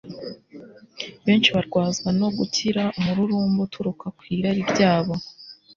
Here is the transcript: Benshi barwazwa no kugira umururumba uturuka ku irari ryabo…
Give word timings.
Benshi 1.25 1.49
barwazwa 1.55 2.09
no 2.19 2.27
kugira 2.37 2.83
umururumba 2.99 3.59
uturuka 3.67 4.05
ku 4.17 4.21
irari 4.35 4.61
ryabo… 4.71 5.13